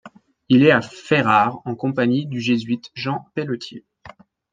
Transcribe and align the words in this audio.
Il 0.49 0.63
est 0.63 0.71
à 0.71 0.81
Ferrare 0.81 1.61
en 1.63 1.75
compagnie 1.75 2.25
du 2.25 2.41
jésuite 2.41 2.89
Jean 2.95 3.29
Pelletier. 3.35 3.85